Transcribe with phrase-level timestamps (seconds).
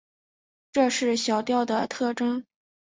[0.71, 2.43] 这是小调的特征。